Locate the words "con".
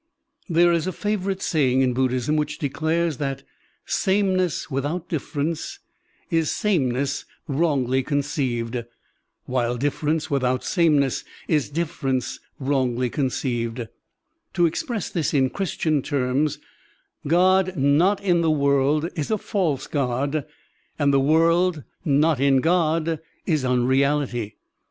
13.11-13.27